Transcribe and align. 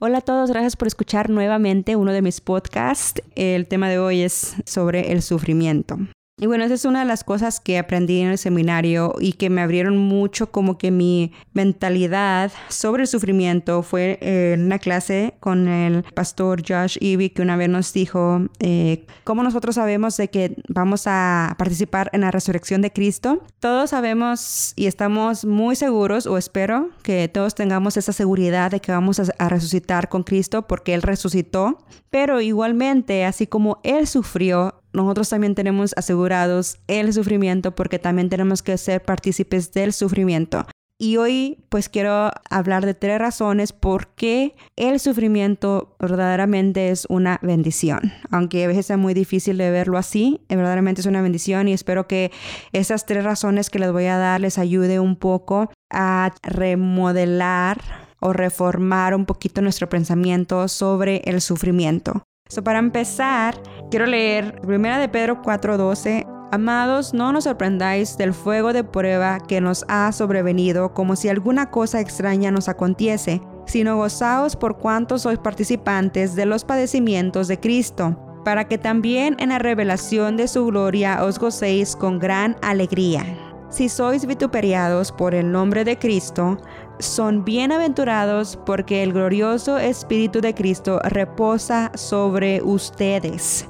Hola 0.00 0.18
a 0.18 0.20
todos, 0.20 0.50
gracias 0.50 0.76
por 0.76 0.86
escuchar 0.86 1.28
nuevamente 1.28 1.96
uno 1.96 2.12
de 2.12 2.22
mis 2.22 2.40
podcasts. 2.40 3.20
El 3.34 3.66
tema 3.66 3.88
de 3.88 3.98
hoy 3.98 4.20
es 4.20 4.54
sobre 4.64 5.10
el 5.10 5.22
sufrimiento. 5.22 5.98
Y 6.40 6.46
bueno, 6.46 6.64
esa 6.64 6.74
es 6.74 6.84
una 6.84 7.00
de 7.00 7.04
las 7.04 7.24
cosas 7.24 7.58
que 7.58 7.78
aprendí 7.78 8.20
en 8.20 8.28
el 8.28 8.38
seminario 8.38 9.14
y 9.18 9.32
que 9.32 9.50
me 9.50 9.60
abrieron 9.60 9.96
mucho 9.96 10.52
como 10.52 10.78
que 10.78 10.92
mi 10.92 11.32
mentalidad 11.52 12.52
sobre 12.68 13.02
el 13.02 13.08
sufrimiento 13.08 13.82
fue 13.82 14.18
en 14.20 14.66
una 14.66 14.78
clase 14.78 15.34
con 15.40 15.66
el 15.66 16.04
pastor 16.14 16.62
Josh 16.66 16.96
Ivy 17.00 17.30
que 17.30 17.42
una 17.42 17.56
vez 17.56 17.68
nos 17.68 17.92
dijo 17.92 18.42
eh, 18.60 19.04
cómo 19.24 19.42
nosotros 19.42 19.74
sabemos 19.74 20.16
de 20.16 20.30
que 20.30 20.54
vamos 20.68 21.04
a 21.06 21.56
participar 21.58 22.08
en 22.12 22.20
la 22.20 22.30
resurrección 22.30 22.82
de 22.82 22.92
Cristo. 22.92 23.42
Todos 23.58 23.90
sabemos 23.90 24.74
y 24.76 24.86
estamos 24.86 25.44
muy 25.44 25.74
seguros 25.74 26.26
o 26.26 26.38
espero 26.38 26.90
que 27.02 27.26
todos 27.26 27.56
tengamos 27.56 27.96
esa 27.96 28.12
seguridad 28.12 28.70
de 28.70 28.80
que 28.80 28.92
vamos 28.92 29.20
a 29.38 29.48
resucitar 29.48 30.08
con 30.08 30.22
Cristo 30.22 30.68
porque 30.68 30.94
Él 30.94 31.02
resucitó. 31.02 31.78
Pero 32.10 32.40
igualmente, 32.40 33.24
así 33.24 33.46
como 33.46 33.80
Él 33.82 34.06
sufrió, 34.06 34.77
nosotros 34.92 35.28
también 35.28 35.54
tenemos 35.54 35.92
asegurados 35.96 36.78
el 36.86 37.12
sufrimiento 37.12 37.74
porque 37.74 37.98
también 37.98 38.28
tenemos 38.28 38.62
que 38.62 38.76
ser 38.78 39.02
partícipes 39.02 39.72
del 39.72 39.92
sufrimiento. 39.92 40.66
Y 41.00 41.16
hoy 41.16 41.58
pues 41.68 41.88
quiero 41.88 42.32
hablar 42.50 42.84
de 42.84 42.92
tres 42.92 43.20
razones 43.20 43.72
por 43.72 44.08
qué 44.08 44.56
el 44.74 44.98
sufrimiento 44.98 45.94
verdaderamente 46.00 46.90
es 46.90 47.06
una 47.08 47.38
bendición. 47.40 48.12
Aunque 48.32 48.64
a 48.64 48.66
veces 48.66 48.86
sea 48.86 48.96
muy 48.96 49.14
difícil 49.14 49.58
de 49.58 49.70
verlo 49.70 49.96
así, 49.96 50.40
verdaderamente 50.48 51.00
es 51.00 51.06
una 51.06 51.22
bendición 51.22 51.68
y 51.68 51.72
espero 51.72 52.08
que 52.08 52.32
esas 52.72 53.06
tres 53.06 53.22
razones 53.22 53.70
que 53.70 53.78
les 53.78 53.92
voy 53.92 54.06
a 54.06 54.18
dar 54.18 54.40
les 54.40 54.58
ayude 54.58 54.98
un 54.98 55.14
poco 55.14 55.70
a 55.88 56.32
remodelar 56.42 57.80
o 58.18 58.32
reformar 58.32 59.14
un 59.14 59.24
poquito 59.24 59.62
nuestro 59.62 59.88
pensamiento 59.88 60.66
sobre 60.66 61.22
el 61.26 61.40
sufrimiento. 61.40 62.24
So, 62.48 62.64
para 62.64 62.78
empezar, 62.78 63.60
quiero 63.90 64.06
leer 64.06 64.60
1 64.66 64.98
de 64.98 65.08
Pedro 65.08 65.42
4:12. 65.42 66.26
Amados, 66.50 67.12
no 67.12 67.30
nos 67.30 67.44
sorprendáis 67.44 68.16
del 68.16 68.32
fuego 68.32 68.72
de 68.72 68.82
prueba 68.82 69.38
que 69.38 69.60
nos 69.60 69.84
ha 69.86 70.10
sobrevenido 70.12 70.94
como 70.94 71.14
si 71.14 71.28
alguna 71.28 71.70
cosa 71.70 72.00
extraña 72.00 72.50
nos 72.50 72.70
aconteciese, 72.70 73.42
sino 73.66 73.98
gozaos 73.98 74.56
por 74.56 74.78
cuanto 74.78 75.18
sois 75.18 75.38
participantes 75.38 76.34
de 76.34 76.46
los 76.46 76.64
padecimientos 76.64 77.48
de 77.48 77.60
Cristo, 77.60 78.16
para 78.46 78.64
que 78.64 78.78
también 78.78 79.36
en 79.38 79.50
la 79.50 79.58
revelación 79.58 80.38
de 80.38 80.48
su 80.48 80.64
gloria 80.64 81.22
os 81.22 81.38
gocéis 81.38 81.94
con 81.96 82.18
gran 82.18 82.56
alegría. 82.62 83.47
Si 83.70 83.90
sois 83.90 84.24
vituperiados 84.24 85.12
por 85.12 85.34
el 85.34 85.52
nombre 85.52 85.84
de 85.84 85.98
Cristo, 85.98 86.56
son 87.00 87.44
bienaventurados 87.44 88.58
porque 88.64 89.02
el 89.02 89.12
glorioso 89.12 89.76
Espíritu 89.76 90.40
de 90.40 90.54
Cristo 90.54 91.00
reposa 91.04 91.92
sobre 91.94 92.62
ustedes. 92.62 93.68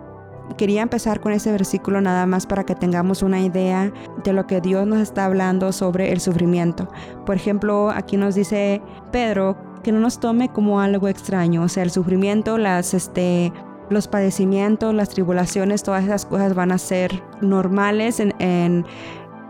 Quería 0.56 0.82
empezar 0.82 1.20
con 1.20 1.32
ese 1.32 1.50
versículo 1.50 2.00
nada 2.00 2.26
más 2.26 2.46
para 2.46 2.64
que 2.64 2.76
tengamos 2.76 3.24
una 3.24 3.40
idea 3.40 3.92
de 4.22 4.32
lo 4.32 4.46
que 4.46 4.60
Dios 4.60 4.86
nos 4.86 5.00
está 5.00 5.24
hablando 5.24 5.72
sobre 5.72 6.12
el 6.12 6.20
sufrimiento. 6.20 6.88
Por 7.26 7.34
ejemplo, 7.34 7.90
aquí 7.90 8.16
nos 8.16 8.36
dice 8.36 8.80
Pedro 9.10 9.56
que 9.82 9.90
no 9.90 9.98
nos 9.98 10.20
tome 10.20 10.48
como 10.48 10.80
algo 10.80 11.08
extraño, 11.08 11.64
o 11.64 11.68
sea, 11.68 11.82
el 11.82 11.90
sufrimiento, 11.90 12.56
las 12.56 12.94
este 12.94 13.52
los 13.90 14.06
padecimientos, 14.06 14.94
las 14.94 15.08
tribulaciones, 15.08 15.82
todas 15.82 16.04
esas 16.04 16.26
cosas 16.26 16.54
van 16.54 16.72
a 16.72 16.78
ser 16.78 17.22
normales 17.40 18.20
en, 18.20 18.34
en 18.38 18.84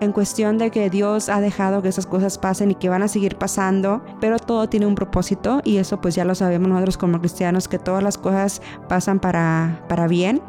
en 0.01 0.13
cuestión 0.13 0.59
de 0.59 0.71
que 0.71 0.91
Dios 0.91 1.29
ha 1.29 1.41
dejado 1.41 1.83
que 1.83 1.89
esas 1.89 2.07
cosas 2.07 2.39
pasen 2.39 2.71
y 2.71 2.75
que 2.75 2.89
van 2.89 3.03
a 3.03 3.09
seguir 3.09 3.37
pasando, 3.37 4.03
pero 4.21 4.39
todo 4.39 4.69
tiene 4.69 4.87
un 4.87 4.95
propósito 4.95 5.61
y 5.65 5.79
eso 5.79 6.01
pues 6.01 6.15
ya 6.15 6.25
lo 6.25 6.35
sabemos 6.35 6.69
nosotros 6.69 6.99
como 6.99 7.21
cristianos 7.21 7.69
que 7.69 7.79
todas 7.79 8.03
las 8.03 8.19
cosas 8.19 8.63
pasan 8.89 9.21
para, 9.21 9.85
para 9.89 10.07
bien. 10.07 10.41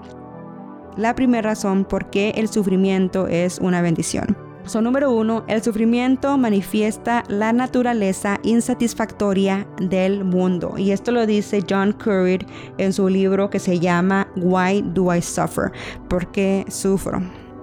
La 0.97 1.15
primera 1.15 1.49
razón 1.49 1.85
por 1.85 2.09
qué 2.09 2.33
el 2.35 2.49
sufrimiento 2.49 3.27
es 3.27 3.59
una 3.59 3.81
bendición. 3.81 4.37
Son 4.65 4.83
número 4.83 5.11
uno, 5.11 5.45
el 5.47 5.63
sufrimiento 5.63 6.37
manifiesta 6.37 7.23
la 7.27 7.53
naturaleza 7.53 8.37
insatisfactoria 8.43 9.65
del 9.81 10.23
mundo. 10.23 10.75
Y 10.77 10.91
esto 10.91 11.11
lo 11.11 11.25
dice 11.25 11.63
John 11.67 11.93
Curry 11.93 12.45
en 12.77 12.93
su 12.93 13.09
libro 13.09 13.49
que 13.49 13.57
se 13.57 13.79
llama 13.79 14.27
Why 14.35 14.83
Do 14.93 15.15
I 15.15 15.23
Suffer? 15.23 15.71
¿Por 16.07 16.31
qué 16.31 16.65
sufro? 16.67 17.19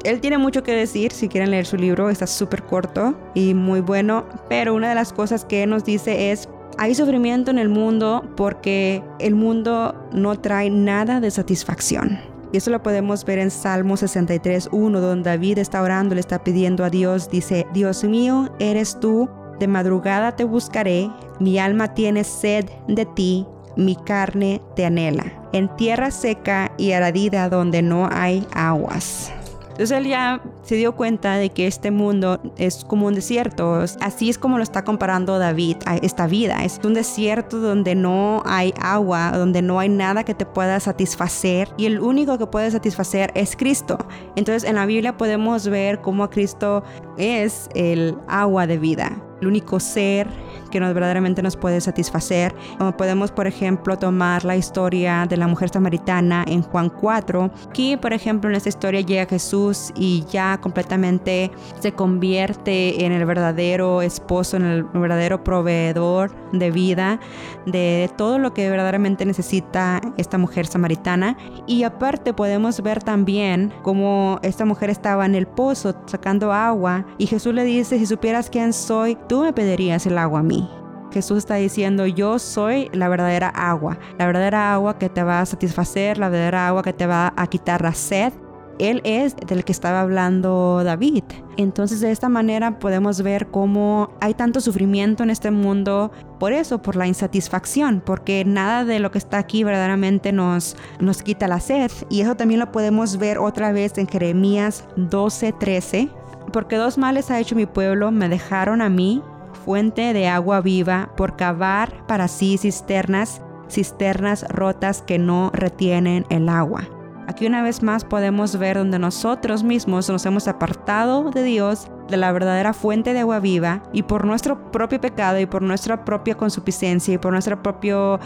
Él 0.06 0.20
tiene 0.20 0.38
mucho 0.38 0.62
que 0.62 0.70
decir, 0.70 1.10
si 1.10 1.28
quieren 1.28 1.50
leer 1.50 1.66
su 1.66 1.76
libro, 1.76 2.08
está 2.10 2.28
súper 2.28 2.62
corto 2.62 3.18
y 3.34 3.54
muy 3.54 3.80
bueno, 3.80 4.24
pero 4.48 4.72
una 4.72 4.88
de 4.88 4.94
las 4.94 5.12
cosas 5.12 5.44
que 5.44 5.64
él 5.64 5.70
nos 5.70 5.84
dice 5.84 6.30
es, 6.30 6.48
hay 6.78 6.94
sufrimiento 6.94 7.50
en 7.50 7.58
el 7.58 7.68
mundo 7.68 8.22
porque 8.36 9.02
el 9.18 9.34
mundo 9.34 10.08
no 10.12 10.38
trae 10.38 10.70
nada 10.70 11.18
de 11.18 11.32
satisfacción. 11.32 12.20
Y 12.52 12.58
eso 12.58 12.70
lo 12.70 12.84
podemos 12.84 13.24
ver 13.24 13.40
en 13.40 13.50
Salmo 13.50 13.96
63, 13.96 14.68
1, 14.70 15.00
donde 15.00 15.28
David 15.28 15.58
está 15.58 15.82
orando, 15.82 16.14
le 16.14 16.20
está 16.20 16.44
pidiendo 16.44 16.84
a 16.84 16.90
Dios, 16.90 17.28
dice, 17.28 17.66
Dios 17.74 18.04
mío, 18.04 18.54
eres 18.60 19.00
tú, 19.00 19.28
de 19.58 19.66
madrugada 19.66 20.36
te 20.36 20.44
buscaré, 20.44 21.10
mi 21.40 21.58
alma 21.58 21.94
tiene 21.94 22.22
sed 22.22 22.66
de 22.86 23.06
ti, 23.06 23.44
mi 23.76 23.96
carne 23.96 24.62
te 24.76 24.84
anhela, 24.84 25.48
en 25.52 25.74
tierra 25.74 26.12
seca 26.12 26.70
y 26.78 26.92
aradida 26.92 27.48
donde 27.48 27.82
no 27.82 28.08
hay 28.12 28.46
aguas. 28.54 29.32
Entonces 29.76 29.98
él 29.98 30.06
ya 30.06 30.40
se 30.62 30.74
dio 30.76 30.96
cuenta 30.96 31.34
de 31.36 31.50
que 31.50 31.66
este 31.66 31.90
mundo 31.90 32.40
es 32.56 32.82
como 32.82 33.08
un 33.08 33.14
desierto. 33.14 33.84
Así 34.00 34.30
es 34.30 34.38
como 34.38 34.56
lo 34.56 34.62
está 34.62 34.84
comparando 34.84 35.38
David 35.38 35.76
a 35.84 35.96
esta 35.96 36.26
vida. 36.26 36.64
Es 36.64 36.80
un 36.82 36.94
desierto 36.94 37.60
donde 37.60 37.94
no 37.94 38.42
hay 38.46 38.72
agua, 38.80 39.32
donde 39.32 39.60
no 39.60 39.78
hay 39.78 39.90
nada 39.90 40.24
que 40.24 40.32
te 40.32 40.46
pueda 40.46 40.80
satisfacer 40.80 41.68
y 41.76 41.84
el 41.84 42.00
único 42.00 42.38
que 42.38 42.46
puede 42.46 42.70
satisfacer 42.70 43.30
es 43.34 43.54
Cristo. 43.54 43.98
Entonces 44.34 44.64
en 44.64 44.76
la 44.76 44.86
Biblia 44.86 45.18
podemos 45.18 45.68
ver 45.68 46.00
cómo 46.00 46.30
Cristo 46.30 46.82
es 47.18 47.68
el 47.74 48.16
agua 48.28 48.66
de 48.66 48.78
vida, 48.78 49.22
el 49.40 49.46
único 49.46 49.80
ser 49.80 50.28
que 50.70 50.80
nos 50.80 50.92
verdaderamente 50.94 51.42
nos 51.42 51.56
puede 51.56 51.80
satisfacer. 51.80 52.54
Como 52.78 52.96
podemos, 52.96 53.30
por 53.30 53.46
ejemplo, 53.46 53.96
tomar 53.98 54.44
la 54.44 54.56
historia 54.56 55.26
de 55.28 55.36
la 55.36 55.46
mujer 55.46 55.68
samaritana 55.68 56.44
en 56.46 56.62
Juan 56.62 56.90
4. 56.90 57.50
Aquí, 57.68 57.96
por 57.96 58.12
ejemplo, 58.12 58.50
en 58.50 58.56
esta 58.56 58.68
historia 58.68 59.00
llega 59.00 59.26
Jesús 59.26 59.92
y 59.94 60.24
ya 60.30 60.58
completamente 60.60 61.50
se 61.80 61.92
convierte 61.92 63.04
en 63.04 63.12
el 63.12 63.24
verdadero 63.24 64.02
esposo, 64.02 64.56
en 64.56 64.64
el 64.64 64.84
verdadero 64.84 65.44
proveedor 65.44 66.34
de 66.52 66.70
vida, 66.70 67.20
de 67.66 68.10
todo 68.16 68.38
lo 68.38 68.54
que 68.54 68.68
verdaderamente 68.70 69.24
necesita 69.24 70.00
esta 70.16 70.38
mujer 70.38 70.66
samaritana. 70.66 71.36
Y 71.66 71.84
aparte 71.84 72.32
podemos 72.32 72.80
ver 72.82 73.02
también 73.02 73.72
cómo 73.82 74.38
esta 74.42 74.64
mujer 74.64 74.90
estaba 74.90 75.26
en 75.26 75.34
el 75.34 75.46
pozo 75.46 75.94
sacando 76.06 76.52
agua 76.52 77.06
y 77.18 77.26
Jesús 77.26 77.54
le 77.54 77.64
dice, 77.64 77.98
si 77.98 78.06
supieras 78.06 78.50
quién 78.50 78.72
soy, 78.72 79.16
tú 79.28 79.35
me 79.42 79.52
pedirías 79.52 80.06
el 80.06 80.18
agua 80.18 80.40
a 80.40 80.42
mí. 80.42 80.68
Jesús 81.12 81.38
está 81.38 81.54
diciendo, 81.54 82.06
yo 82.06 82.38
soy 82.38 82.90
la 82.92 83.08
verdadera 83.08 83.48
agua, 83.48 83.98
la 84.18 84.26
verdadera 84.26 84.74
agua 84.74 84.98
que 84.98 85.08
te 85.08 85.22
va 85.22 85.40
a 85.40 85.46
satisfacer, 85.46 86.18
la 86.18 86.28
verdadera 86.28 86.68
agua 86.68 86.82
que 86.82 86.92
te 86.92 87.06
va 87.06 87.32
a 87.36 87.46
quitar 87.46 87.82
la 87.82 87.94
sed. 87.94 88.32
Él 88.78 89.00
es 89.04 89.34
del 89.36 89.64
que 89.64 89.72
estaba 89.72 90.02
hablando 90.02 90.82
David. 90.84 91.24
Entonces 91.56 92.00
de 92.00 92.10
esta 92.10 92.28
manera 92.28 92.78
podemos 92.78 93.22
ver 93.22 93.46
cómo 93.46 94.10
hay 94.20 94.34
tanto 94.34 94.60
sufrimiento 94.60 95.22
en 95.22 95.30
este 95.30 95.50
mundo 95.50 96.10
por 96.38 96.52
eso, 96.52 96.82
por 96.82 96.96
la 96.96 97.06
insatisfacción, 97.06 98.02
porque 98.04 98.44
nada 98.44 98.84
de 98.84 98.98
lo 98.98 99.10
que 99.10 99.16
está 99.16 99.38
aquí 99.38 99.64
verdaderamente 99.64 100.32
nos, 100.32 100.76
nos 101.00 101.22
quita 101.22 101.48
la 101.48 101.60
sed. 101.60 101.90
Y 102.10 102.20
eso 102.20 102.34
también 102.34 102.60
lo 102.60 102.70
podemos 102.72 103.16
ver 103.16 103.38
otra 103.38 103.72
vez 103.72 103.96
en 103.96 104.06
Jeremías 104.06 104.84
12:13. 104.96 106.10
Porque 106.52 106.76
dos 106.76 106.98
males 106.98 107.30
ha 107.30 107.40
hecho 107.40 107.54
mi 107.56 107.66
pueblo, 107.66 108.10
me 108.10 108.28
dejaron 108.28 108.82
a 108.82 108.88
mí 108.88 109.22
fuente 109.64 110.12
de 110.12 110.28
agua 110.28 110.60
viva 110.60 111.10
por 111.16 111.36
cavar 111.36 112.06
para 112.06 112.28
sí 112.28 112.56
cisternas, 112.58 113.42
cisternas 113.68 114.46
rotas 114.48 115.02
que 115.02 115.18
no 115.18 115.50
retienen 115.52 116.24
el 116.30 116.48
agua. 116.48 116.88
Aquí 117.28 117.44
una 117.44 117.62
vez 117.62 117.82
más 117.82 118.04
podemos 118.04 118.56
ver 118.56 118.78
donde 118.78 119.00
nosotros 119.00 119.64
mismos 119.64 120.08
nos 120.08 120.24
hemos 120.24 120.46
apartado 120.46 121.30
de 121.32 121.42
Dios, 121.42 121.88
de 122.08 122.16
la 122.16 122.30
verdadera 122.30 122.72
fuente 122.72 123.12
de 123.12 123.20
agua 123.20 123.40
viva, 123.40 123.82
y 123.92 124.04
por 124.04 124.24
nuestro 124.24 124.70
propio 124.70 125.00
pecado 125.00 125.40
y 125.40 125.46
por 125.46 125.60
nuestra 125.60 126.04
propia 126.04 126.36
consuficiencia 126.36 127.14
y 127.14 127.18
por 127.18 127.32
nuestro 127.32 127.60
propio 127.60 128.20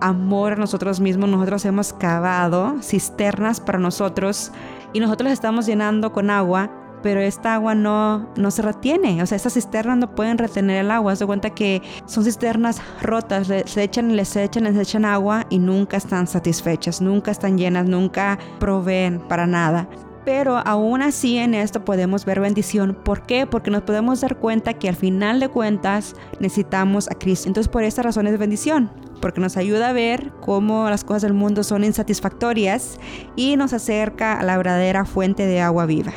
amor 0.00 0.54
a 0.54 0.56
nosotros 0.56 0.98
mismos, 0.98 1.28
nosotros 1.28 1.66
hemos 1.66 1.92
cavado 1.92 2.76
cisternas 2.80 3.60
para 3.60 3.78
nosotros 3.78 4.50
y 4.94 5.00
nosotros 5.00 5.30
estamos 5.30 5.66
llenando 5.66 6.12
con 6.12 6.30
agua 6.30 6.70
pero 7.02 7.20
esta 7.20 7.54
agua 7.54 7.74
no, 7.74 8.28
no 8.36 8.50
se 8.50 8.62
retiene. 8.62 9.22
O 9.22 9.26
sea, 9.26 9.36
estas 9.36 9.54
cisternas 9.54 9.98
no 9.98 10.14
pueden 10.14 10.38
retener 10.38 10.84
el 10.84 10.90
agua. 10.90 11.16
Se 11.16 11.26
cuenta 11.26 11.50
que 11.50 11.82
son 12.06 12.24
cisternas 12.24 12.80
rotas, 13.02 13.46
se 13.46 13.82
echan, 13.82 14.16
les 14.16 14.34
echan, 14.36 14.64
les 14.64 14.76
echan 14.76 15.04
agua 15.04 15.46
y 15.50 15.58
nunca 15.58 15.96
están 15.96 16.26
satisfechas, 16.26 17.00
nunca 17.00 17.30
están 17.30 17.58
llenas, 17.58 17.86
nunca 17.86 18.38
proveen 18.58 19.20
para 19.20 19.46
nada. 19.46 19.88
Pero 20.24 20.58
aún 20.58 21.00
así 21.00 21.38
en 21.38 21.54
esto 21.54 21.86
podemos 21.86 22.26
ver 22.26 22.40
bendición. 22.40 22.94
¿Por 23.02 23.22
qué? 23.22 23.46
Porque 23.46 23.70
nos 23.70 23.82
podemos 23.82 24.20
dar 24.20 24.36
cuenta 24.36 24.74
que 24.74 24.88
al 24.88 24.96
final 24.96 25.40
de 25.40 25.48
cuentas 25.48 26.14
necesitamos 26.38 27.10
a 27.10 27.14
Cristo. 27.14 27.48
Entonces 27.48 27.70
por 27.70 27.82
esta 27.82 28.02
razón 28.02 28.26
es 28.26 28.38
bendición. 28.38 28.90
porque 29.22 29.40
nos 29.40 29.56
ayuda 29.56 29.88
a 29.88 29.92
ver 29.92 30.32
cómo 30.40 30.88
las 30.88 31.02
cosas 31.02 31.22
del 31.22 31.34
mundo 31.34 31.64
son 31.64 31.82
insatisfactorias 31.82 33.00
y 33.34 33.56
nos 33.56 33.72
acerca 33.72 34.38
a 34.38 34.44
la 34.44 34.56
verdadera 34.56 35.04
fuente 35.04 35.44
de 35.44 35.60
agua 35.60 35.86
viva. 35.86 36.12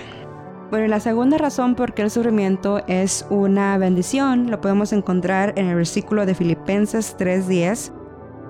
Bueno, 0.72 0.88
la 0.88 1.02
segunda 1.02 1.38
razón 1.38 1.76
por 1.76 1.94
qué 1.94 2.02
el 2.02 2.10
sufrimiento 2.10 2.82
es 2.88 3.26
una 3.30 3.78
bendición 3.78 4.50
lo 4.50 4.62
podemos 4.62 4.94
encontrar 4.94 5.52
en 5.58 5.66
el 5.66 5.76
versículo 5.76 6.26
de 6.26 6.34
Filipenses 6.34 7.18
3:10 7.18 7.92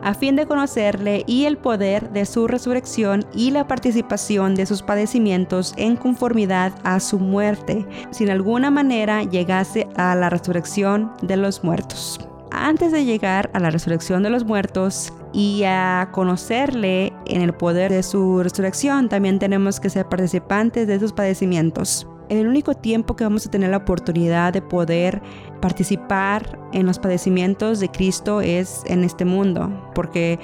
a 0.04 0.14
fin 0.14 0.36
de 0.36 0.46
conocerle 0.46 1.24
y 1.26 1.46
el 1.46 1.58
poder 1.58 2.12
de 2.12 2.28
su 2.28 2.48
resurrección 2.48 3.26
y 3.34 3.50
la 3.50 3.68
participación 3.68 4.54
de 4.54 4.68
sus 4.68 4.84
padecimientos 4.84 5.74
en 5.78 5.96
conformidad 5.96 6.74
a 6.84 7.00
su 7.00 7.18
muerte, 7.18 7.88
si 8.12 8.30
alguna 8.30 8.70
manera 8.70 9.24
llegase 9.24 9.88
a 9.96 10.14
la 10.14 10.30
resurrección 10.30 11.12
de 11.24 11.38
los 11.38 11.64
muertos. 11.64 12.20
Antes 12.52 12.92
de 12.92 13.04
llegar 13.04 13.50
a 13.54 13.60
la 13.60 13.72
resurrección 13.72 14.22
de 14.22 14.30
los 14.30 14.46
muertos 14.46 15.12
y 15.33 15.63
a 15.63 16.10
conocerle 16.12 17.13
en 17.25 17.42
el 17.42 17.54
poder 17.54 17.92
de 17.92 18.04
su 18.04 18.44
resurrección, 18.44 19.10
también 19.10 19.39
tenemos 19.39 19.80
que 19.80 19.89
ser 19.89 20.07
participantes 20.07 20.88
de 20.88 21.00
sus 21.00 21.13
padecimientos 21.13 22.07
el 22.39 22.48
único 22.48 22.74
tiempo 22.74 23.18
que 23.18 23.25
vamos 23.25 23.45
a 23.45 23.51
tener 23.51 23.72
la 23.72 23.78
oportunidad 23.78 24.54
de 24.54 24.62
poder 24.62 25.22
participar 25.60 26.57
en 26.72 26.86
los 26.86 26.98
padecimientos 26.98 27.81
de 27.81 27.89
Cristo 27.89 28.39
es 28.39 28.83
en 28.86 29.04
este 29.04 29.25
mundo, 29.25 29.69
porque 29.94 30.39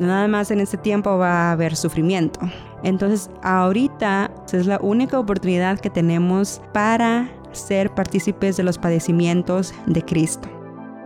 nada 0.00 0.26
más 0.26 0.50
en 0.50 0.58
este 0.58 0.76
tiempo 0.76 1.16
va 1.16 1.48
a 1.48 1.52
haber 1.52 1.76
sufrimiento. 1.76 2.40
Entonces, 2.82 3.30
ahorita 3.42 4.32
es 4.52 4.66
la 4.66 4.80
única 4.82 5.16
oportunidad 5.16 5.78
que 5.78 5.90
tenemos 5.90 6.60
para 6.72 7.30
ser 7.52 7.94
partícipes 7.94 8.56
de 8.56 8.64
los 8.64 8.76
padecimientos 8.76 9.72
de 9.86 10.04
Cristo. 10.04 10.57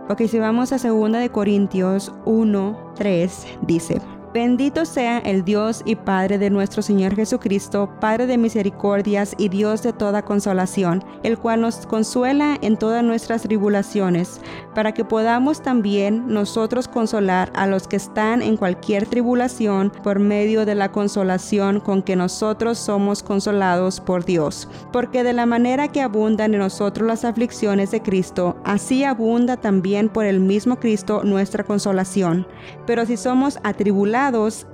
Ok, 0.09 0.27
si 0.27 0.37
vamos 0.37 0.73
a 0.73 0.77
2 0.77 1.11
de 1.13 1.29
Corintios 1.29 2.11
1, 2.25 2.93
3, 2.95 3.47
dice, 3.61 4.01
Bendito 4.33 4.83
sea 4.85 5.19
el 5.19 5.45
Dios 5.45 5.83
y 5.85 5.95
Padre 5.95 6.39
de 6.39 6.49
nuestro 6.49 6.81
Señor 6.81 7.15
Jesucristo, 7.15 7.87
Padre 8.01 8.25
de 8.25 8.39
misericordias 8.39 9.35
y 9.37 9.47
Dios 9.49 9.83
de 9.83 9.93
toda 9.93 10.25
consolación, 10.25 11.05
el 11.21 11.37
cual 11.37 11.61
nos 11.61 11.85
consuela 11.85 12.57
en 12.63 12.77
todas 12.77 13.03
nuestras 13.03 13.43
tribulaciones, 13.43 14.41
para 14.73 14.91
que 14.95 15.05
podamos 15.05 15.61
también 15.61 16.23
nosotros 16.29 16.87
consolar 16.87 17.51
a 17.53 17.67
los 17.67 17.87
que 17.87 17.95
están 17.95 18.41
en 18.41 18.57
cualquier 18.57 19.05
tribulación 19.05 19.91
por 20.01 20.17
medio 20.17 20.65
de 20.65 20.73
la 20.73 20.91
consolación 20.91 21.79
con 21.79 22.01
que 22.01 22.15
nosotros 22.15 22.79
somos 22.79 23.21
consolados 23.21 24.01
por 24.01 24.25
Dios. 24.25 24.67
Porque 24.91 25.23
de 25.23 25.33
la 25.33 25.45
manera 25.45 25.89
que 25.89 26.01
abundan 26.01 26.55
en 26.55 26.59
nosotros 26.59 27.07
las 27.07 27.23
aflicciones 27.23 27.91
de 27.91 28.01
Cristo, 28.01 28.57
así 28.63 29.03
abunda 29.03 29.57
también 29.57 30.09
por 30.09 30.25
el 30.25 30.39
mismo 30.39 30.79
Cristo 30.79 31.21
nuestra 31.23 31.63
consolación. 31.63 32.47
Pero 32.87 33.05
si 33.05 33.15
somos 33.15 33.59
atribulados, 33.61 34.22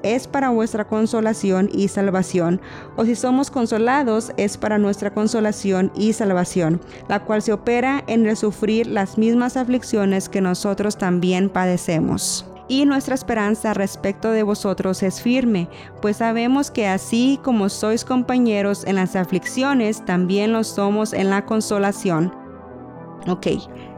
es 0.04 0.28
para 0.28 0.50
vuestra 0.50 0.86
consolación 0.86 1.70
y 1.74 1.88
salvación, 1.88 2.62
o 2.98 3.06
si 3.06 3.16
somos 3.16 3.50
consolados 3.50 4.32
es 4.38 4.58
para 4.58 4.78
nuestra 4.78 5.12
consolación 5.12 5.92
y 5.96 6.14
salvación, 6.14 6.80
la 7.08 7.24
cual 7.24 7.42
se 7.42 7.54
opera 7.54 8.04
en 8.06 8.28
el 8.28 8.38
sufrir 8.38 8.86
las 8.86 9.18
mismas 9.18 9.58
aflicciones 9.58 10.30
que 10.30 10.42
nosotros 10.42 10.98
también 10.98 11.50
padecemos 11.50 12.46
y 12.68 12.86
nuestra 12.86 13.16
esperanza 13.16 13.74
respecto 13.74 14.30
de 14.30 14.44
vosotros 14.44 15.02
es 15.02 15.22
firme, 15.22 15.68
pues 16.02 16.18
sabemos 16.18 16.70
que 16.70 16.88
así 16.88 17.40
como 17.44 17.68
sois 17.68 18.06
compañeros 18.06 18.84
en 18.86 18.98
las 18.98 19.16
aflicciones, 19.16 20.06
también 20.06 20.54
lo 20.54 20.64
somos 20.64 21.12
en 21.12 21.32
la 21.32 21.46
consolación. 21.46 22.32
Ok, 23.28 23.48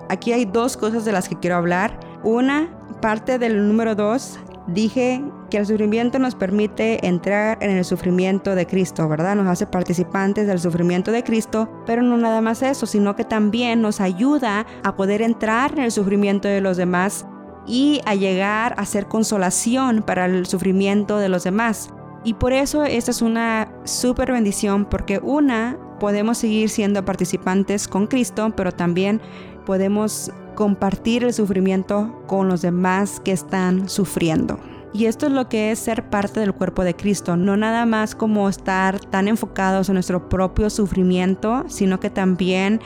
aquí 0.09 0.31
hay 0.31 0.45
dos 0.45 0.77
cosas 0.77 1.03
de 1.03 1.11
las 1.11 1.27
que 1.27 1.37
quiero 1.37 1.57
hablar. 1.57 1.99
Una, 2.23 2.69
parte 3.01 3.39
del 3.39 3.67
número 3.67 3.95
dos, 3.95 4.39
dije 4.67 5.23
que 5.49 5.57
el 5.57 5.65
sufrimiento 5.65 6.19
nos 6.19 6.35
permite 6.35 7.05
entrar 7.05 7.57
en 7.61 7.71
el 7.71 7.83
sufrimiento 7.83 8.55
de 8.55 8.65
Cristo, 8.67 9.09
¿verdad? 9.09 9.35
Nos 9.35 9.47
hace 9.47 9.65
participantes 9.65 10.47
del 10.47 10.59
sufrimiento 10.59 11.11
de 11.11 11.23
Cristo, 11.23 11.69
pero 11.85 12.03
no 12.03 12.17
nada 12.17 12.41
más 12.41 12.61
eso, 12.61 12.85
sino 12.85 13.15
que 13.15 13.25
también 13.25 13.81
nos 13.81 13.99
ayuda 14.01 14.65
a 14.83 14.95
poder 14.95 15.21
entrar 15.21 15.73
en 15.73 15.85
el 15.85 15.91
sufrimiento 15.91 16.47
de 16.47 16.61
los 16.61 16.77
demás 16.77 17.25
y 17.67 18.01
a 18.05 18.15
llegar 18.15 18.75
a 18.77 18.85
ser 18.85 19.07
consolación 19.07 20.03
para 20.03 20.25
el 20.25 20.45
sufrimiento 20.45 21.17
de 21.17 21.29
los 21.29 21.43
demás. 21.43 21.89
Y 22.23 22.35
por 22.35 22.53
eso 22.53 22.83
esta 22.83 23.11
es 23.11 23.21
una 23.21 23.71
súper 23.83 24.31
bendición, 24.31 24.85
porque 24.85 25.19
una, 25.23 25.77
podemos 25.99 26.37
seguir 26.37 26.69
siendo 26.69 27.03
participantes 27.03 27.87
con 27.87 28.07
Cristo, 28.07 28.53
pero 28.55 28.71
también 28.71 29.21
podemos 29.65 30.31
compartir 30.55 31.23
el 31.23 31.33
sufrimiento 31.33 32.23
con 32.27 32.47
los 32.47 32.61
demás 32.61 33.19
que 33.19 33.31
están 33.31 33.89
sufriendo. 33.89 34.59
Y 34.93 35.05
esto 35.05 35.27
es 35.27 35.31
lo 35.31 35.47
que 35.47 35.71
es 35.71 35.79
ser 35.79 36.09
parte 36.09 36.41
del 36.41 36.53
cuerpo 36.53 36.83
de 36.83 36.95
Cristo, 36.95 37.37
no 37.37 37.55
nada 37.55 37.85
más 37.85 38.13
como 38.13 38.49
estar 38.49 38.99
tan 38.99 39.29
enfocados 39.29 39.87
en 39.87 39.93
nuestro 39.93 40.27
propio 40.27 40.69
sufrimiento, 40.69 41.63
sino 41.67 41.99
que 41.99 42.09
también 42.09 42.81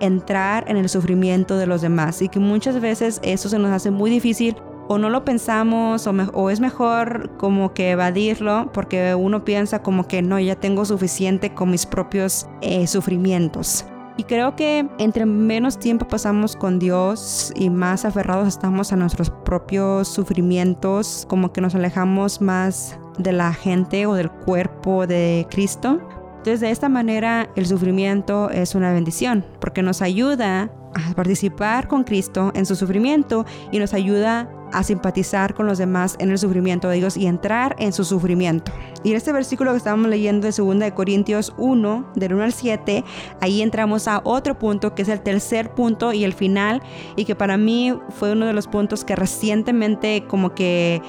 entrar 0.00 0.64
en 0.68 0.78
el 0.78 0.88
sufrimiento 0.88 1.58
de 1.58 1.66
los 1.66 1.82
demás 1.82 2.22
y 2.22 2.28
que 2.28 2.38
muchas 2.38 2.80
veces 2.80 3.20
eso 3.22 3.50
se 3.50 3.58
nos 3.58 3.70
hace 3.70 3.90
muy 3.90 4.10
difícil 4.10 4.56
o 4.88 4.98
no 4.98 5.10
lo 5.10 5.24
pensamos 5.24 6.08
o, 6.08 6.50
es 6.50 6.60
mejor 6.60 7.30
como 7.36 7.74
que 7.74 7.90
evadirlo 7.90 8.70
porque 8.72 9.14
uno 9.14 9.44
piensa 9.44 9.82
como 9.82 10.08
que 10.08 10.22
no, 10.22 10.40
ya 10.40 10.56
tengo 10.56 10.84
suficiente 10.84 11.54
con 11.54 11.70
mis 11.70 11.86
propios 11.86 12.48
eh, 12.60 12.86
sufrimientos. 12.86 13.84
Y 14.20 14.24
creo 14.24 14.54
que 14.54 14.86
entre 14.98 15.24
menos 15.24 15.78
tiempo 15.78 16.06
pasamos 16.06 16.54
con 16.54 16.78
Dios 16.78 17.54
y 17.56 17.70
más 17.70 18.04
aferrados 18.04 18.48
estamos 18.48 18.92
a 18.92 18.96
nuestros 18.96 19.30
propios 19.30 20.08
sufrimientos, 20.08 21.24
como 21.26 21.54
que 21.54 21.62
nos 21.62 21.74
alejamos 21.74 22.42
más 22.42 22.98
de 23.16 23.32
la 23.32 23.54
gente 23.54 24.04
o 24.04 24.12
del 24.12 24.30
cuerpo 24.30 25.06
de 25.06 25.46
Cristo. 25.50 26.02
Entonces 26.36 26.60
de 26.60 26.70
esta 26.70 26.90
manera 26.90 27.48
el 27.56 27.64
sufrimiento 27.64 28.50
es 28.50 28.74
una 28.74 28.92
bendición 28.92 29.42
porque 29.58 29.82
nos 29.82 30.02
ayuda 30.02 30.70
a 30.94 31.14
participar 31.14 31.88
con 31.88 32.04
Cristo 32.04 32.52
en 32.54 32.66
su 32.66 32.76
sufrimiento 32.76 33.46
y 33.72 33.78
nos 33.78 33.94
ayuda 33.94 34.50
a 34.72 34.82
simpatizar 34.82 35.54
con 35.54 35.66
los 35.66 35.78
demás 35.78 36.16
en 36.18 36.30
el 36.30 36.38
sufrimiento 36.38 36.88
de 36.88 36.96
Dios 36.96 37.16
y 37.16 37.26
entrar 37.26 37.76
en 37.78 37.92
su 37.92 38.04
sufrimiento. 38.04 38.72
Y 39.02 39.10
en 39.10 39.16
este 39.16 39.32
versículo 39.32 39.70
que 39.72 39.78
estábamos 39.78 40.08
leyendo 40.08 40.46
de 40.46 40.52
2 40.52 40.78
de 40.78 40.92
Corintios 40.92 41.54
1, 41.56 42.12
del 42.14 42.34
1 42.34 42.44
al 42.44 42.52
7, 42.52 43.04
ahí 43.40 43.62
entramos 43.62 44.08
a 44.08 44.20
otro 44.24 44.58
punto 44.58 44.94
que 44.94 45.02
es 45.02 45.08
el 45.08 45.20
tercer 45.20 45.74
punto 45.74 46.12
y 46.12 46.24
el 46.24 46.32
final 46.32 46.82
y 47.16 47.24
que 47.24 47.34
para 47.34 47.56
mí 47.56 47.94
fue 48.10 48.32
uno 48.32 48.46
de 48.46 48.52
los 48.52 48.66
puntos 48.66 49.04
que 49.04 49.16
recientemente 49.16 50.24
como 50.26 50.54
que 50.54 51.00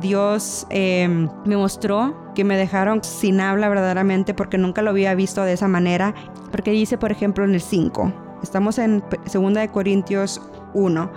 Dios 0.00 0.66
em, 0.70 1.28
me 1.44 1.56
mostró 1.56 2.14
que 2.34 2.44
me 2.44 2.56
dejaron 2.56 3.02
sin 3.02 3.40
habla 3.40 3.68
verdaderamente 3.68 4.34
porque 4.34 4.58
nunca 4.58 4.82
lo 4.82 4.90
había 4.90 5.14
visto 5.14 5.42
de 5.42 5.54
esa 5.54 5.68
manera. 5.68 6.14
Porque 6.50 6.70
dice, 6.70 6.98
por 6.98 7.10
ejemplo, 7.10 7.44
en 7.44 7.54
el 7.54 7.60
5, 7.60 8.12
estamos 8.42 8.78
en 8.78 9.02
2 9.32 9.54
de 9.54 9.68
Corintios 9.68 10.40
1 10.74 11.10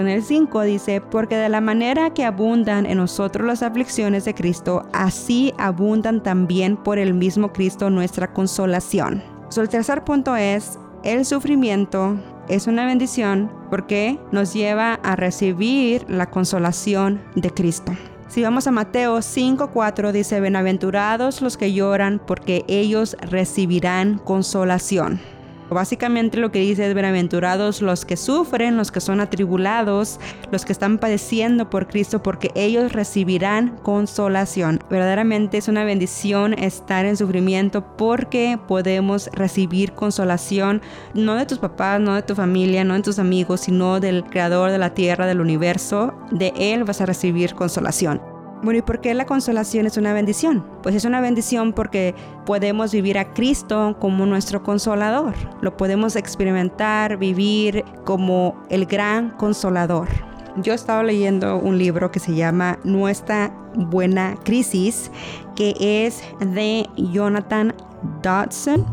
en 0.00 0.08
el 0.08 0.22
5 0.22 0.62
dice, 0.62 1.00
porque 1.00 1.36
de 1.36 1.48
la 1.48 1.60
manera 1.60 2.10
que 2.10 2.24
abundan 2.24 2.86
en 2.86 2.98
nosotros 2.98 3.46
las 3.46 3.62
aflicciones 3.62 4.24
de 4.24 4.34
Cristo, 4.34 4.86
así 4.92 5.52
abundan 5.58 6.22
también 6.22 6.76
por 6.76 6.98
el 6.98 7.14
mismo 7.14 7.52
Cristo 7.52 7.90
nuestra 7.90 8.32
consolación. 8.32 9.22
el 9.56 9.68
tercer 9.68 10.04
punto 10.04 10.36
es, 10.36 10.78
el 11.02 11.24
sufrimiento 11.24 12.16
es 12.48 12.66
una 12.66 12.84
bendición 12.84 13.50
porque 13.70 14.18
nos 14.32 14.52
lleva 14.52 14.94
a 14.94 15.16
recibir 15.16 16.04
la 16.08 16.26
consolación 16.26 17.22
de 17.34 17.50
Cristo. 17.50 17.92
Si 18.28 18.42
vamos 18.42 18.66
a 18.66 18.72
Mateo 18.72 19.22
5:4 19.22 20.12
dice, 20.12 20.40
"Bienaventurados 20.40 21.42
los 21.42 21.56
que 21.56 21.72
lloran, 21.72 22.20
porque 22.24 22.64
ellos 22.66 23.16
recibirán 23.20 24.18
consolación." 24.18 25.20
Básicamente 25.70 26.38
lo 26.38 26.52
que 26.52 26.60
dice 26.60 26.86
es 26.86 26.94
bienaventurados 26.94 27.82
los 27.82 28.04
que 28.04 28.16
sufren, 28.16 28.76
los 28.76 28.92
que 28.92 29.00
son 29.00 29.20
atribulados, 29.20 30.20
los 30.52 30.64
que 30.64 30.72
están 30.72 30.98
padeciendo 30.98 31.68
por 31.70 31.88
Cristo, 31.88 32.22
porque 32.22 32.50
ellos 32.54 32.92
recibirán 32.92 33.76
consolación. 33.82 34.78
Verdaderamente 34.88 35.58
es 35.58 35.68
una 35.68 35.84
bendición 35.84 36.54
estar 36.54 37.04
en 37.04 37.16
sufrimiento 37.16 37.96
porque 37.96 38.58
podemos 38.68 39.28
recibir 39.32 39.92
consolación 39.92 40.82
no 41.14 41.34
de 41.34 41.46
tus 41.46 41.58
papás, 41.58 42.00
no 42.00 42.14
de 42.14 42.22
tu 42.22 42.34
familia, 42.34 42.84
no 42.84 42.94
de 42.94 43.02
tus 43.02 43.18
amigos, 43.18 43.62
sino 43.62 43.98
del 43.98 44.24
Creador 44.24 44.70
de 44.70 44.78
la 44.78 44.94
tierra, 44.94 45.26
del 45.26 45.40
universo. 45.40 46.14
De 46.30 46.52
Él 46.56 46.84
vas 46.84 47.00
a 47.00 47.06
recibir 47.06 47.54
consolación. 47.54 48.35
Bueno, 48.66 48.80
¿y 48.80 48.82
por 48.82 49.00
qué 49.00 49.14
la 49.14 49.26
consolación 49.26 49.86
es 49.86 49.96
una 49.96 50.12
bendición? 50.12 50.66
Pues 50.82 50.96
es 50.96 51.04
una 51.04 51.20
bendición 51.20 51.72
porque 51.72 52.16
podemos 52.44 52.90
vivir 52.90 53.16
a 53.16 53.32
Cristo 53.32 53.96
como 54.00 54.26
nuestro 54.26 54.64
consolador. 54.64 55.34
Lo 55.60 55.76
podemos 55.76 56.16
experimentar, 56.16 57.16
vivir 57.16 57.84
como 58.04 58.60
el 58.68 58.86
gran 58.86 59.30
consolador. 59.30 60.08
Yo 60.56 60.74
estaba 60.74 61.04
leyendo 61.04 61.58
un 61.58 61.78
libro 61.78 62.10
que 62.10 62.18
se 62.18 62.34
llama 62.34 62.80
Nuestra 62.82 63.54
Buena 63.76 64.34
Crisis, 64.42 65.12
que 65.54 65.76
es 65.78 66.24
de 66.40 66.88
Jonathan 66.96 67.72
Dodson, 68.20 68.84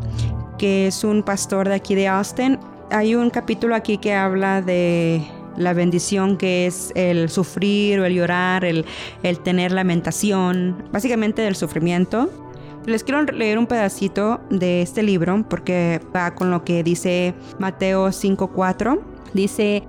que 0.59 0.85
es 0.85 1.03
un 1.03 1.23
pastor 1.23 1.67
de 1.67 1.73
aquí 1.73 1.95
de 1.95 2.07
Austin. 2.07 2.59
Hay 2.91 3.15
un 3.15 3.31
capítulo 3.31 3.73
aquí 3.73 3.97
que 3.97 4.13
habla 4.13 4.61
de 4.61 5.25
la 5.57 5.73
bendición 5.73 6.37
que 6.37 6.67
es 6.67 6.91
el 6.95 7.29
sufrir 7.29 7.99
o 7.99 8.05
el 8.05 8.13
llorar, 8.13 8.65
el, 8.65 8.85
el 9.23 9.39
tener 9.39 9.71
lamentación, 9.71 10.89
básicamente 10.91 11.41
del 11.41 11.55
sufrimiento. 11.55 12.29
Les 12.85 13.03
quiero 13.03 13.23
leer 13.23 13.57
un 13.57 13.67
pedacito 13.67 14.41
de 14.49 14.81
este 14.81 15.03
libro 15.03 15.45
porque 15.49 16.01
va 16.13 16.35
con 16.35 16.51
lo 16.51 16.65
que 16.65 16.83
dice 16.83 17.33
Mateo 17.57 18.07
5.4. 18.07 18.99
Dice, 19.33 19.83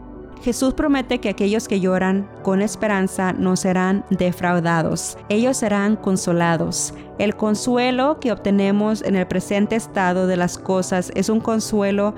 Jesús 0.44 0.74
promete 0.74 1.20
que 1.20 1.30
aquellos 1.30 1.66
que 1.68 1.80
lloran 1.80 2.28
con 2.42 2.60
esperanza 2.60 3.32
no 3.32 3.56
serán 3.56 4.04
defraudados, 4.10 5.16
ellos 5.30 5.56
serán 5.56 5.96
consolados. 5.96 6.92
El 7.18 7.34
consuelo 7.34 8.20
que 8.20 8.30
obtenemos 8.30 9.02
en 9.02 9.16
el 9.16 9.26
presente 9.26 9.74
estado 9.74 10.26
de 10.26 10.36
las 10.36 10.58
cosas 10.58 11.10
es 11.14 11.30
un 11.30 11.40
consuelo 11.40 12.14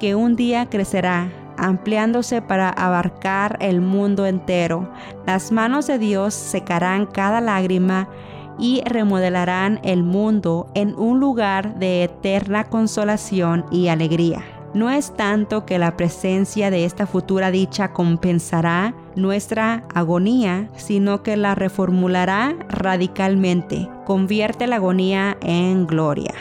que 0.00 0.16
un 0.16 0.34
día 0.34 0.68
crecerá 0.68 1.30
ampliándose 1.56 2.42
para 2.42 2.68
abarcar 2.68 3.56
el 3.60 3.80
mundo 3.80 4.26
entero. 4.26 4.90
Las 5.26 5.52
manos 5.52 5.86
de 5.86 5.98
Dios 5.98 6.34
secarán 6.34 7.06
cada 7.06 7.40
lágrima 7.40 8.08
y 8.58 8.82
remodelarán 8.84 9.80
el 9.82 10.02
mundo 10.02 10.68
en 10.74 10.94
un 10.98 11.20
lugar 11.20 11.76
de 11.76 12.04
eterna 12.04 12.64
consolación 12.64 13.64
y 13.70 13.88
alegría. 13.88 14.42
No 14.74 14.88
es 14.88 15.14
tanto 15.14 15.66
que 15.66 15.78
la 15.78 15.98
presencia 15.98 16.70
de 16.70 16.86
esta 16.86 17.06
futura 17.06 17.50
dicha 17.50 17.92
compensará 17.92 18.94
nuestra 19.16 19.84
agonía, 19.94 20.70
sino 20.76 21.22
que 21.22 21.36
la 21.36 21.54
reformulará 21.54 22.56
radicalmente, 22.68 23.90
convierte 24.06 24.66
la 24.66 24.76
agonía 24.76 25.36
en 25.42 25.86
gloria. 25.86 26.32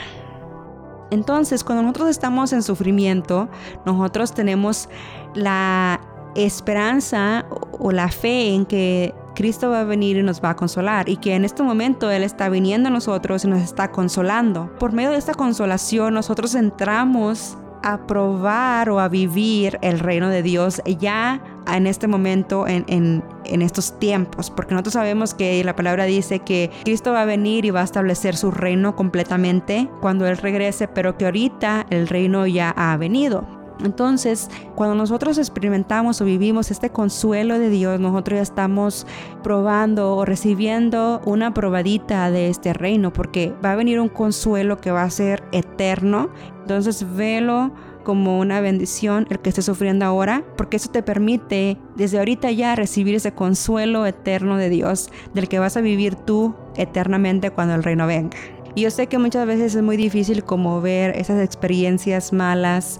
Entonces, 1.11 1.63
cuando 1.63 1.83
nosotros 1.83 2.09
estamos 2.09 2.53
en 2.53 2.63
sufrimiento, 2.63 3.49
nosotros 3.85 4.33
tenemos 4.33 4.89
la 5.35 6.01
esperanza 6.35 7.45
o 7.77 7.91
la 7.91 8.09
fe 8.09 8.53
en 8.53 8.65
que 8.65 9.13
Cristo 9.35 9.69
va 9.69 9.81
a 9.81 9.83
venir 9.83 10.17
y 10.17 10.23
nos 10.23 10.41
va 10.41 10.51
a 10.51 10.55
consolar 10.55 11.09
y 11.09 11.17
que 11.17 11.35
en 11.35 11.45
este 11.45 11.63
momento 11.63 12.09
Él 12.09 12.23
está 12.23 12.49
viniendo 12.49 12.89
a 12.89 12.91
nosotros 12.91 13.43
y 13.43 13.47
nos 13.47 13.61
está 13.61 13.91
consolando. 13.91 14.71
Por 14.79 14.93
medio 14.93 15.11
de 15.11 15.17
esta 15.17 15.33
consolación 15.33 16.13
nosotros 16.13 16.55
entramos 16.55 17.57
a 17.83 18.05
probar 18.05 18.89
o 18.89 18.99
a 18.99 19.07
vivir 19.07 19.79
el 19.81 19.99
reino 19.99 20.29
de 20.29 20.43
Dios 20.43 20.81
ya 20.99 21.41
en 21.67 21.87
este 21.87 22.07
momento, 22.07 22.67
en, 22.67 22.85
en, 22.87 23.61
estos 23.61 23.99
tiempos, 23.99 24.49
porque 24.49 24.73
nosotros 24.73 24.93
sabemos 24.93 25.33
que 25.33 25.63
la 25.63 25.75
palabra 25.75 26.05
dice 26.05 26.39
que 26.39 26.71
Cristo 26.83 27.11
va 27.11 27.21
a 27.21 27.25
venir 27.25 27.65
y 27.65 27.69
va 27.69 27.81
a 27.81 27.83
establecer 27.83 28.35
su 28.35 28.51
reino 28.51 28.95
completamente 28.95 29.89
cuando 30.01 30.25
Él 30.27 30.37
regrese, 30.37 30.87
pero 30.87 31.17
que 31.17 31.25
ahorita 31.25 31.85
el 31.89 32.07
reino 32.07 32.47
ya 32.47 32.71
ha 32.71 32.97
venido. 32.97 33.61
Entonces, 33.83 34.49
cuando 34.75 34.95
nosotros 34.95 35.37
experimentamos 35.37 36.21
o 36.21 36.25
vivimos 36.25 36.71
este 36.71 36.89
consuelo 36.89 37.57
de 37.57 37.69
Dios, 37.69 37.99
nosotros 37.99 38.37
ya 38.37 38.43
estamos 38.43 39.07
probando 39.43 40.15
o 40.15 40.25
recibiendo 40.25 41.21
una 41.25 41.53
probadita 41.53 42.29
de 42.31 42.49
este 42.49 42.73
reino, 42.73 43.11
porque 43.11 43.53
va 43.63 43.71
a 43.71 43.75
venir 43.75 43.99
un 43.99 44.09
consuelo 44.09 44.77
que 44.77 44.91
va 44.91 45.03
a 45.03 45.09
ser 45.09 45.43
eterno. 45.51 46.29
Entonces, 46.61 47.05
velo 47.15 47.71
como 48.03 48.39
una 48.39 48.61
bendición 48.61 49.27
el 49.29 49.39
que 49.39 49.49
estés 49.49 49.65
sufriendo 49.65 50.05
ahora, 50.05 50.43
porque 50.57 50.77
eso 50.77 50.89
te 50.89 51.03
permite 51.03 51.77
desde 51.95 52.19
ahorita 52.19 52.51
ya 52.51 52.75
recibir 52.75 53.15
ese 53.15 53.33
consuelo 53.33 54.05
eterno 54.05 54.57
de 54.57 54.69
Dios, 54.69 55.09
del 55.33 55.47
que 55.47 55.59
vas 55.59 55.77
a 55.77 55.81
vivir 55.81 56.15
tú 56.15 56.55
eternamente 56.75 57.51
cuando 57.51 57.75
el 57.75 57.83
reino 57.83 58.07
venga. 58.07 58.37
Y 58.75 58.81
yo 58.81 58.91
sé 58.91 59.07
que 59.07 59.17
muchas 59.17 59.45
veces 59.45 59.75
es 59.75 59.81
muy 59.81 59.97
difícil 59.97 60.43
como 60.43 60.81
ver 60.81 61.15
esas 61.17 61.43
experiencias 61.43 62.31
malas, 62.31 62.99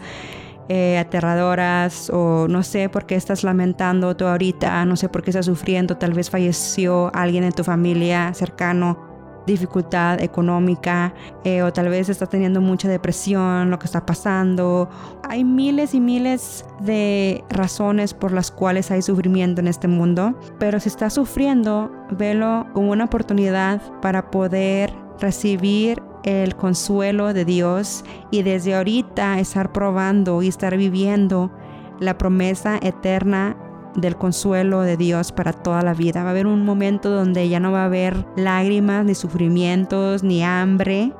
eh, 0.70 0.98
aterradoras 0.98 2.10
o 2.10 2.48
no 2.48 2.63
sé 2.63 2.88
por 2.88 3.05
qué 3.05 3.15
estás 3.15 3.43
lamentando 3.43 4.15
tú 4.15 4.25
ahorita, 4.25 4.86
no 4.86 4.96
sé 4.96 5.10
por 5.10 5.22
qué 5.22 5.31
estás 5.31 5.46
sufriendo, 5.46 5.98
tal 5.98 6.13
vez 6.13 6.29
falleció 6.29 7.12
alguien 7.13 7.43
en 7.43 7.51
tu 7.51 7.63
familia 7.63 8.34
cercano 8.34 9.10
dificultad 9.45 10.21
económica 10.21 11.13
eh, 11.43 11.63
o 11.63 11.74
tal 11.74 11.89
vez 11.89 12.10
estás 12.10 12.29
teniendo 12.29 12.62
mucha 12.62 12.88
depresión, 12.88 13.69
lo 13.69 13.79
que 13.79 13.86
está 13.86 14.05
pasando. 14.05 14.89
Hay 15.29 15.43
miles 15.43 15.93
y 15.93 16.00
miles 16.00 16.65
de 16.79 17.43
razones 17.50 18.13
por 18.13 18.31
las 18.31 18.51
cuales 18.51 18.91
hay 18.91 19.01
sufrimiento 19.01 19.62
en 19.62 19.67
este 19.67 19.88
mundo, 19.88 20.36
pero 20.60 20.79
si 20.79 20.89
estás 20.89 21.13
sufriendo, 21.13 21.91
velo 22.12 22.67
como 22.74 22.91
una 22.91 23.05
oportunidad 23.05 23.81
para 24.01 24.31
poder 24.31 24.93
recibir 25.19 26.01
el 26.24 26.55
consuelo 26.55 27.33
de 27.33 27.45
Dios 27.45 28.03
y 28.29 28.43
desde 28.43 28.75
ahorita 28.75 29.39
estar 29.39 29.71
probando 29.71 30.41
y 30.41 30.48
estar 30.48 30.77
viviendo 30.77 31.51
la 32.00 32.17
promesa 32.17 32.79
eterna 32.81 33.55
del 33.95 34.15
consuelo 34.15 34.81
de 34.81 34.98
Dios 34.98 35.31
para 35.31 35.53
toda 35.53 35.81
la 35.81 35.93
vida. 35.93 36.24
Va 36.24 36.29
a 36.29 36.31
haber 36.31 36.48
un 36.48 36.65
momento 36.65 37.10
donde 37.10 37.50
ya 37.50 37.60
no 37.60 37.71
va 37.71 37.83
a 37.83 37.86
haber 37.86 38.25
lágrimas, 38.36 39.05
ni 39.05 39.15
sufrimientos, 39.15 40.24
ni 40.24 40.43
hambre. 40.43 41.13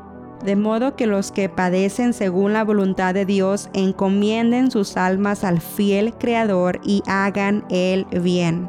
De 0.44 0.56
modo 0.56 0.96
que 0.96 1.06
los 1.06 1.32
que 1.32 1.50
padecen 1.50 2.14
según 2.14 2.54
la 2.54 2.64
voluntad 2.64 3.14
de 3.14 3.26
Dios 3.26 3.70
encomienden 3.74 4.72
sus 4.72 4.98
almas 4.98 5.44
al 5.44 5.62
fiel 5.62 6.14
Creador 6.16 6.80
y 6.84 7.04
hagan 7.06 7.64
el 7.70 8.06
bien. 8.22 8.68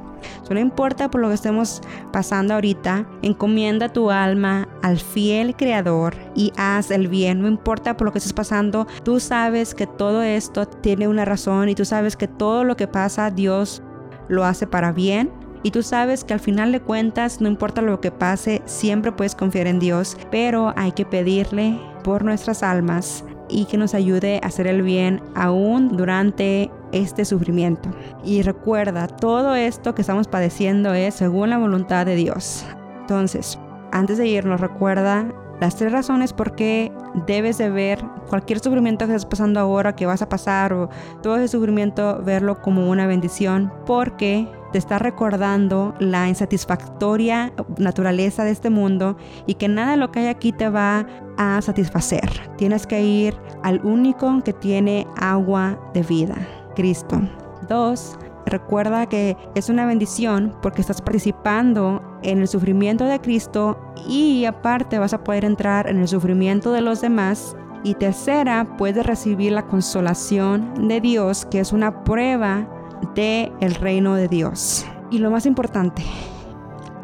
no 0.50 0.60
importa 0.60 1.10
por 1.10 1.22
lo 1.22 1.28
que 1.28 1.34
estemos 1.34 1.80
pasando 2.12 2.52
ahorita, 2.52 3.06
encomienda 3.22 3.88
tu 3.88 4.10
alma 4.10 4.68
al 4.82 4.98
fiel 4.98 5.56
Creador 5.56 6.14
y 6.34 6.52
haz 6.58 6.90
el 6.90 7.08
bien. 7.08 7.40
No 7.40 7.48
importa 7.48 7.96
por 7.96 8.04
lo 8.04 8.12
que 8.12 8.18
estés 8.18 8.34
pasando, 8.34 8.86
tú 9.02 9.18
sabes 9.18 9.74
que 9.74 9.86
todo 9.86 10.22
esto 10.22 10.66
tiene 10.66 11.08
una 11.08 11.24
razón 11.24 11.70
y 11.70 11.74
tú 11.74 11.86
sabes 11.86 12.18
que 12.18 12.28
todo 12.28 12.64
lo 12.64 12.76
que 12.76 12.86
pasa 12.86 13.30
Dios 13.30 13.82
lo 14.28 14.44
hace 14.44 14.66
para 14.66 14.92
bien. 14.92 15.30
Y 15.62 15.70
tú 15.70 15.82
sabes 15.82 16.24
que 16.24 16.34
al 16.34 16.40
final 16.40 16.72
de 16.72 16.80
cuentas, 16.80 17.40
no 17.40 17.48
importa 17.48 17.82
lo 17.82 18.00
que 18.00 18.10
pase, 18.10 18.62
siempre 18.64 19.12
puedes 19.12 19.34
confiar 19.34 19.68
en 19.68 19.78
Dios, 19.78 20.16
pero 20.30 20.72
hay 20.76 20.92
que 20.92 21.06
pedirle 21.06 21.78
por 22.02 22.24
nuestras 22.24 22.62
almas 22.64 23.24
y 23.48 23.66
que 23.66 23.76
nos 23.76 23.94
ayude 23.94 24.40
a 24.42 24.46
hacer 24.46 24.66
el 24.66 24.82
bien 24.82 25.22
aún 25.34 25.96
durante 25.96 26.70
este 26.90 27.24
sufrimiento. 27.24 27.90
Y 28.24 28.42
recuerda, 28.42 29.06
todo 29.06 29.54
esto 29.54 29.94
que 29.94 30.02
estamos 30.02 30.26
padeciendo 30.26 30.94
es 30.94 31.14
según 31.14 31.50
la 31.50 31.58
voluntad 31.58 32.06
de 32.06 32.16
Dios. 32.16 32.64
Entonces, 33.00 33.58
antes 33.92 34.18
de 34.18 34.26
irnos, 34.26 34.60
recuerda 34.60 35.32
las 35.62 35.76
tres 35.76 35.92
razones 35.92 36.32
por 36.32 36.56
qué 36.56 36.90
debes 37.24 37.56
de 37.56 37.70
ver 37.70 38.04
cualquier 38.28 38.58
sufrimiento 38.58 39.06
que 39.06 39.14
estás 39.14 39.26
pasando 39.26 39.60
ahora, 39.60 39.94
que 39.94 40.06
vas 40.06 40.20
a 40.20 40.28
pasar, 40.28 40.72
o 40.72 40.88
todo 41.22 41.36
ese 41.36 41.46
sufrimiento, 41.46 42.20
verlo 42.24 42.60
como 42.60 42.90
una 42.90 43.06
bendición, 43.06 43.72
porque 43.86 44.48
te 44.72 44.78
está 44.78 44.98
recordando 44.98 45.94
la 46.00 46.28
insatisfactoria 46.28 47.52
naturaleza 47.78 48.42
de 48.42 48.50
este 48.50 48.70
mundo 48.70 49.16
y 49.46 49.54
que 49.54 49.68
nada 49.68 49.92
de 49.92 49.98
lo 49.98 50.10
que 50.10 50.18
hay 50.18 50.26
aquí 50.26 50.50
te 50.50 50.68
va 50.68 51.06
a 51.36 51.62
satisfacer. 51.62 52.28
Tienes 52.58 52.84
que 52.84 53.00
ir 53.00 53.36
al 53.62 53.80
único 53.86 54.42
que 54.42 54.52
tiene 54.52 55.06
agua 55.16 55.78
de 55.94 56.02
vida, 56.02 56.34
Cristo. 56.74 57.20
Dos, 57.68 58.18
Recuerda 58.46 59.06
que 59.06 59.36
es 59.54 59.68
una 59.68 59.86
bendición 59.86 60.54
porque 60.62 60.80
estás 60.80 61.00
participando 61.00 62.02
en 62.22 62.38
el 62.38 62.48
sufrimiento 62.48 63.04
de 63.04 63.20
Cristo 63.20 63.78
y 64.06 64.44
aparte 64.44 64.98
vas 64.98 65.14
a 65.14 65.24
poder 65.24 65.44
entrar 65.44 65.88
en 65.88 65.98
el 65.98 66.08
sufrimiento 66.08 66.72
de 66.72 66.80
los 66.80 67.00
demás. 67.00 67.56
Y 67.84 67.94
tercera, 67.94 68.76
puedes 68.78 69.04
recibir 69.04 69.52
la 69.52 69.66
consolación 69.66 70.88
de 70.88 71.00
Dios, 71.00 71.46
que 71.46 71.60
es 71.60 71.72
una 71.72 72.04
prueba 72.04 72.68
de 73.14 73.52
el 73.60 73.74
reino 73.74 74.14
de 74.14 74.28
Dios. 74.28 74.86
Y 75.10 75.18
lo 75.18 75.30
más 75.30 75.46
importante, 75.46 76.02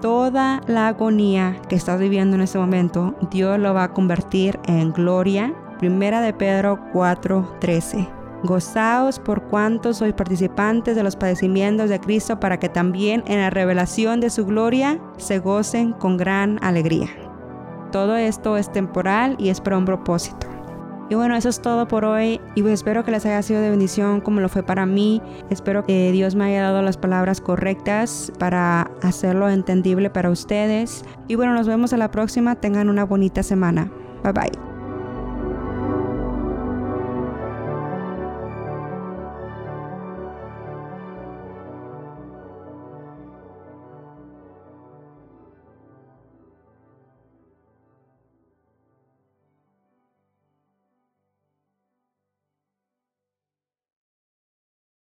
toda 0.00 0.60
la 0.66 0.88
agonía 0.88 1.60
que 1.68 1.74
estás 1.74 1.98
viviendo 1.98 2.36
en 2.36 2.42
este 2.42 2.58
momento, 2.58 3.14
Dios 3.30 3.58
lo 3.58 3.74
va 3.74 3.84
a 3.84 3.92
convertir 3.92 4.58
en 4.66 4.92
gloria. 4.92 5.52
Primera 5.78 6.20
de 6.20 6.32
Pedro 6.32 6.78
4:13. 6.92 8.17
Gozaos 8.44 9.18
por 9.18 9.42
cuanto 9.42 9.92
sois 9.92 10.14
participantes 10.14 10.94
de 10.96 11.02
los 11.02 11.16
padecimientos 11.16 11.90
de 11.90 12.00
Cristo 12.00 12.38
para 12.38 12.58
que 12.58 12.68
también 12.68 13.24
en 13.26 13.38
la 13.38 13.50
revelación 13.50 14.20
de 14.20 14.30
su 14.30 14.46
gloria 14.46 15.00
se 15.16 15.38
gocen 15.38 15.92
con 15.92 16.16
gran 16.16 16.58
alegría. 16.62 17.08
Todo 17.90 18.16
esto 18.16 18.56
es 18.56 18.70
temporal 18.70 19.36
y 19.38 19.48
es 19.48 19.60
para 19.60 19.78
un 19.78 19.84
propósito. 19.84 20.46
Y 21.10 21.14
bueno, 21.14 21.34
eso 21.36 21.48
es 21.48 21.60
todo 21.60 21.88
por 21.88 22.04
hoy 22.04 22.38
y 22.54 22.60
pues 22.60 22.74
espero 22.74 23.02
que 23.02 23.10
les 23.10 23.24
haya 23.24 23.42
sido 23.42 23.62
de 23.62 23.70
bendición 23.70 24.20
como 24.20 24.40
lo 24.40 24.50
fue 24.50 24.62
para 24.62 24.84
mí. 24.84 25.22
Espero 25.48 25.84
que 25.84 26.12
Dios 26.12 26.34
me 26.34 26.44
haya 26.44 26.62
dado 26.62 26.82
las 26.82 26.98
palabras 26.98 27.40
correctas 27.40 28.30
para 28.38 28.90
hacerlo 29.02 29.48
entendible 29.48 30.10
para 30.10 30.30
ustedes. 30.30 31.04
Y 31.26 31.34
bueno, 31.36 31.54
nos 31.54 31.66
vemos 31.66 31.94
a 31.94 31.96
la 31.96 32.10
próxima. 32.10 32.56
Tengan 32.56 32.90
una 32.90 33.04
bonita 33.04 33.42
semana. 33.42 33.90
Bye 34.22 34.32
bye. 34.32 34.67